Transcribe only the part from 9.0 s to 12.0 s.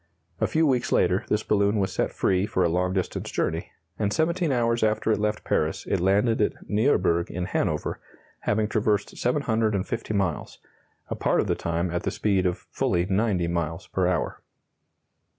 750 miles, a part of the time